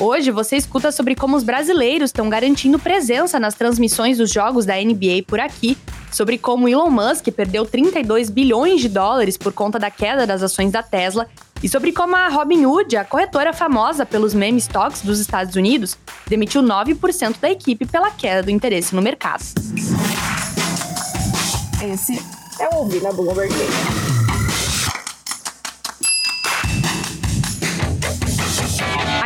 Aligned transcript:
Hoje 0.00 0.30
você 0.30 0.56
escuta 0.56 0.92
sobre 0.92 1.16
como 1.16 1.36
os 1.36 1.42
brasileiros 1.42 2.10
estão 2.10 2.28
garantindo 2.28 2.78
presença 2.78 3.40
nas 3.40 3.54
transmissões 3.54 4.18
dos 4.18 4.30
jogos 4.30 4.64
da 4.64 4.76
NBA 4.76 5.24
por 5.26 5.40
aqui, 5.40 5.76
sobre 6.12 6.38
como 6.38 6.68
Elon 6.68 6.88
Musk 6.88 7.26
perdeu 7.32 7.66
32 7.66 8.30
bilhões 8.30 8.80
de 8.80 8.88
dólares 8.88 9.36
por 9.36 9.52
conta 9.52 9.76
da 9.76 9.90
queda 9.90 10.24
das 10.24 10.40
ações 10.40 10.70
da 10.70 10.84
Tesla 10.84 11.28
e 11.60 11.68
sobre 11.68 11.90
como 11.90 12.14
a 12.14 12.28
Robinhood, 12.28 12.96
a 12.96 13.04
corretora 13.04 13.52
famosa 13.52 14.06
pelos 14.06 14.32
meme 14.34 14.58
stocks 14.58 15.02
dos 15.02 15.18
Estados 15.18 15.56
Unidos, 15.56 15.98
demitiu 16.28 16.62
9% 16.62 17.40
da 17.40 17.50
equipe 17.50 17.84
pela 17.84 18.12
queda 18.12 18.44
do 18.44 18.52
interesse 18.52 18.94
no 18.94 19.02
mercado. 19.02 19.42
Esse 21.92 22.22
é 22.60 22.68
o 22.72 22.78
Ouvir 22.78 23.02
na 23.02 23.12
Bloomberg. 23.12 23.52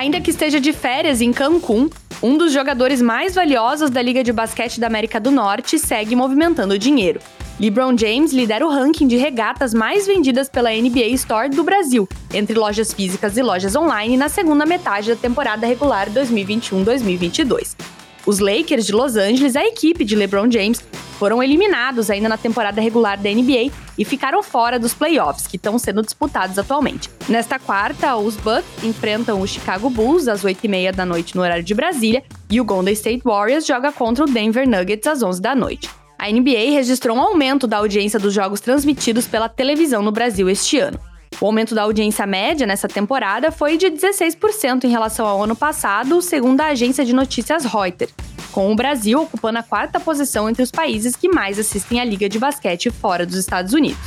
Ainda 0.03 0.21
que 0.21 0.32
esteja 0.32 0.61
de 0.61 0.73
férias 0.73 1.21
em 1.21 1.32
Cancún, 1.32 1.89
um 2.21 2.36
dos 2.36 2.53
jogadores 2.53 3.00
mais 3.00 3.36
valiosos 3.36 3.89
da 3.89 4.03
Liga 4.03 4.25
de 4.25 4.32
Basquete 4.32 4.81
da 4.81 4.89
América 4.89 5.21
do 5.21 5.31
Norte 5.31 5.79
segue 5.79 6.17
movimentando 6.17 6.77
dinheiro. 6.77 7.21
LeBron 7.61 7.96
James 7.96 8.32
lidera 8.32 8.67
o 8.67 8.68
ranking 8.68 9.07
de 9.07 9.17
regatas 9.17 9.72
mais 9.72 10.04
vendidas 10.04 10.49
pela 10.49 10.72
NBA 10.72 11.07
Store 11.11 11.49
do 11.49 11.63
Brasil, 11.63 12.08
entre 12.35 12.58
lojas 12.58 12.93
físicas 12.93 13.36
e 13.36 13.43
lojas 13.43 13.77
online, 13.77 14.17
na 14.17 14.29
segunda 14.29 14.67
metade 14.67 15.11
da 15.11 15.14
temporada 15.14 15.68
regular 15.68 16.11
2021-2022. 16.11 17.77
Os 18.25 18.39
Lakers 18.39 18.86
de 18.86 18.93
Los 18.93 19.17
Angeles, 19.17 19.57
a 19.57 19.64
equipe 19.64 20.04
de 20.04 20.14
LeBron 20.14 20.50
James, 20.50 20.82
foram 21.18 21.43
eliminados 21.43 22.08
ainda 22.08 22.29
na 22.29 22.36
temporada 22.36 22.80
regular 22.80 23.18
da 23.18 23.30
NBA 23.30 23.71
e 23.99 24.04
ficaram 24.04 24.43
fora 24.43 24.79
dos 24.79 24.94
playoffs, 24.94 25.46
que 25.46 25.57
estão 25.57 25.79
sendo 25.79 26.03
disputados 26.03 26.58
atualmente. 26.58 27.11
Nesta 27.29 27.58
quarta, 27.58 28.16
os 28.16 28.36
Bucks 28.36 28.85
enfrentam 28.85 29.40
o 29.40 29.46
Chicago 29.46 29.90
Bulls 29.90 30.29
às 30.29 30.43
8h30 30.43 30.93
da 30.93 31.04
noite 31.04 31.35
no 31.35 31.43
horário 31.43 31.64
de 31.64 31.75
Brasília 31.75 32.22
e 32.48 32.61
o 32.61 32.64
Golden 32.64 32.92
State 32.94 33.22
Warriors 33.25 33.66
joga 33.66 33.91
contra 33.91 34.25
o 34.25 34.28
Denver 34.28 34.69
Nuggets 34.69 35.06
às 35.06 35.22
11 35.22 35.41
da 35.41 35.54
noite. 35.54 35.88
A 36.19 36.30
NBA 36.30 36.70
registrou 36.72 37.16
um 37.16 37.20
aumento 37.20 37.66
da 37.66 37.78
audiência 37.78 38.19
dos 38.19 38.32
jogos 38.32 38.60
transmitidos 38.60 39.27
pela 39.27 39.48
televisão 39.48 40.02
no 40.02 40.12
Brasil 40.12 40.48
este 40.48 40.78
ano. 40.78 40.98
O 41.42 41.46
aumento 41.46 41.74
da 41.74 41.82
audiência 41.82 42.24
média 42.24 42.64
nessa 42.64 42.86
temporada 42.86 43.50
foi 43.50 43.76
de 43.76 43.86
16% 43.86 44.84
em 44.84 44.88
relação 44.88 45.26
ao 45.26 45.42
ano 45.42 45.56
passado, 45.56 46.22
segundo 46.22 46.60
a 46.60 46.66
agência 46.66 47.04
de 47.04 47.12
notícias 47.12 47.64
Reuters 47.64 48.12
com 48.52 48.70
o 48.70 48.76
Brasil 48.76 49.22
ocupando 49.22 49.58
a 49.58 49.62
quarta 49.62 49.98
posição 49.98 50.48
entre 50.48 50.62
os 50.62 50.70
países 50.70 51.16
que 51.16 51.28
mais 51.28 51.58
assistem 51.58 51.98
à 51.98 52.04
Liga 52.04 52.28
de 52.28 52.38
Basquete 52.38 52.90
fora 52.90 53.26
dos 53.26 53.36
Estados 53.36 53.72
Unidos. 53.72 53.98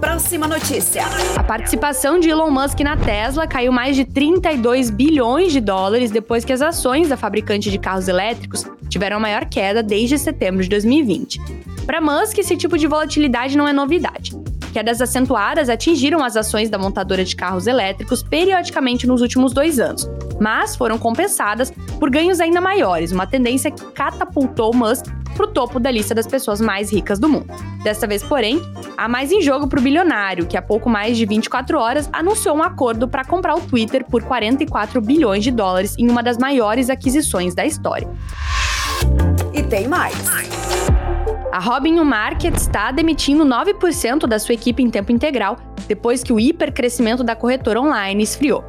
Próxima 0.00 0.48
notícia. 0.48 1.04
A 1.36 1.44
participação 1.44 2.18
de 2.18 2.30
Elon 2.30 2.50
Musk 2.50 2.80
na 2.80 2.96
Tesla 2.96 3.46
caiu 3.46 3.70
mais 3.70 3.94
de 3.94 4.04
32 4.04 4.90
bilhões 4.90 5.52
de 5.52 5.60
dólares 5.60 6.10
depois 6.10 6.44
que 6.44 6.52
as 6.52 6.62
ações 6.62 7.08
da 7.08 7.16
fabricante 7.16 7.70
de 7.70 7.78
carros 7.78 8.08
elétricos 8.08 8.64
tiveram 8.88 9.18
a 9.18 9.20
maior 9.20 9.44
queda 9.44 9.82
desde 9.82 10.18
setembro 10.18 10.62
de 10.62 10.68
2020. 10.68 11.38
Para 11.86 12.00
Musk, 12.00 12.38
esse 12.38 12.56
tipo 12.56 12.76
de 12.76 12.86
volatilidade 12.86 13.56
não 13.56 13.68
é 13.68 13.72
novidade. 13.72 14.32
Quedas 14.78 15.02
acentuadas 15.02 15.68
atingiram 15.68 16.22
as 16.22 16.36
ações 16.36 16.70
da 16.70 16.78
montadora 16.78 17.24
de 17.24 17.34
carros 17.34 17.66
elétricos 17.66 18.22
periodicamente 18.22 19.08
nos 19.08 19.20
últimos 19.20 19.52
dois 19.52 19.80
anos, 19.80 20.08
mas 20.40 20.76
foram 20.76 20.96
compensadas 20.96 21.72
por 21.98 22.08
ganhos 22.08 22.38
ainda 22.38 22.60
maiores, 22.60 23.10
uma 23.10 23.26
tendência 23.26 23.72
que 23.72 23.84
catapultou 23.86 24.72
Musk 24.72 25.06
para 25.34 25.46
o 25.46 25.48
topo 25.48 25.80
da 25.80 25.90
lista 25.90 26.14
das 26.14 26.28
pessoas 26.28 26.60
mais 26.60 26.92
ricas 26.92 27.18
do 27.18 27.28
mundo. 27.28 27.52
Desta 27.82 28.06
vez, 28.06 28.22
porém, 28.22 28.62
há 28.96 29.08
mais 29.08 29.32
em 29.32 29.42
jogo 29.42 29.66
para 29.66 29.80
o 29.80 29.82
bilionário, 29.82 30.46
que 30.46 30.56
há 30.56 30.62
pouco 30.62 30.88
mais 30.88 31.16
de 31.16 31.26
24 31.26 31.76
horas 31.76 32.08
anunciou 32.12 32.56
um 32.56 32.62
acordo 32.62 33.08
para 33.08 33.24
comprar 33.24 33.56
o 33.56 33.60
Twitter 33.60 34.04
por 34.04 34.22
44 34.22 35.00
bilhões 35.00 35.42
de 35.42 35.50
dólares 35.50 35.96
em 35.98 36.08
uma 36.08 36.22
das 36.22 36.38
maiores 36.38 36.88
aquisições 36.88 37.52
da 37.52 37.66
história. 37.66 38.08
E 39.52 39.60
tem 39.60 39.88
mais. 39.88 40.14
A 41.50 41.60
Robin 41.60 41.94
Market 42.04 42.54
está 42.54 42.90
demitindo 42.90 43.42
9% 43.42 44.26
da 44.26 44.38
sua 44.38 44.52
equipe 44.52 44.82
em 44.82 44.90
tempo 44.90 45.10
integral 45.10 45.56
depois 45.86 46.22
que 46.22 46.32
o 46.32 46.38
hipercrescimento 46.38 47.24
da 47.24 47.34
corretora 47.34 47.80
online 47.80 48.22
esfriou. 48.22 48.62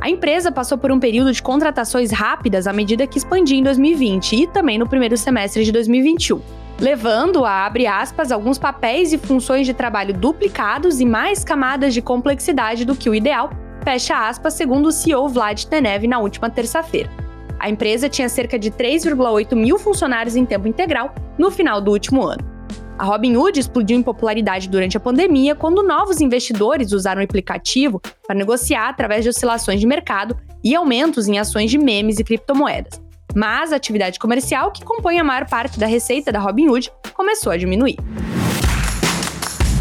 A 0.00 0.08
empresa 0.08 0.52
passou 0.52 0.78
por 0.78 0.92
um 0.92 1.00
período 1.00 1.32
de 1.32 1.42
contratações 1.42 2.12
rápidas 2.12 2.68
à 2.68 2.72
medida 2.72 3.04
que 3.04 3.18
expandia 3.18 3.58
em 3.58 3.64
2020 3.64 4.32
e 4.36 4.46
também 4.46 4.78
no 4.78 4.88
primeiro 4.88 5.16
semestre 5.16 5.64
de 5.64 5.72
2021, 5.72 6.40
levando 6.78 7.44
a, 7.44 7.66
abre 7.66 7.88
aspas, 7.88 8.30
alguns 8.30 8.58
papéis 8.58 9.12
e 9.12 9.18
funções 9.18 9.66
de 9.66 9.74
trabalho 9.74 10.14
duplicados 10.14 11.00
e 11.00 11.04
mais 11.04 11.42
camadas 11.42 11.92
de 11.92 12.00
complexidade 12.00 12.84
do 12.84 12.94
que 12.94 13.10
o 13.10 13.14
ideal, 13.14 13.50
fecha 13.82 14.28
aspas, 14.28 14.54
segundo 14.54 14.86
o 14.86 14.92
CEO 14.92 15.28
Vlad 15.28 15.64
Tenev 15.64 16.06
na 16.06 16.20
última 16.20 16.48
terça-feira. 16.48 17.10
A 17.60 17.68
empresa 17.68 18.08
tinha 18.08 18.26
cerca 18.26 18.58
de 18.58 18.70
3,8 18.70 19.54
mil 19.54 19.78
funcionários 19.78 20.34
em 20.34 20.46
tempo 20.46 20.66
integral 20.66 21.14
no 21.38 21.50
final 21.50 21.78
do 21.78 21.90
último 21.90 22.22
ano. 22.22 22.42
A 22.98 23.04
Robinhood 23.04 23.60
explodiu 23.60 23.98
em 23.98 24.02
popularidade 24.02 24.66
durante 24.66 24.96
a 24.96 25.00
pandemia 25.00 25.54
quando 25.54 25.82
novos 25.82 26.22
investidores 26.22 26.92
usaram 26.92 27.20
o 27.20 27.24
aplicativo 27.24 28.00
para 28.26 28.34
negociar 28.34 28.88
através 28.88 29.24
de 29.24 29.28
oscilações 29.28 29.78
de 29.78 29.86
mercado 29.86 30.34
e 30.64 30.74
aumentos 30.74 31.28
em 31.28 31.38
ações 31.38 31.70
de 31.70 31.76
memes 31.76 32.18
e 32.18 32.24
criptomoedas. 32.24 32.98
Mas 33.34 33.74
a 33.74 33.76
atividade 33.76 34.18
comercial, 34.18 34.72
que 34.72 34.82
compõe 34.82 35.18
a 35.18 35.24
maior 35.24 35.46
parte 35.46 35.78
da 35.78 35.86
receita 35.86 36.32
da 36.32 36.40
Robinhood, 36.40 36.90
começou 37.14 37.52
a 37.52 37.58
diminuir. 37.58 37.96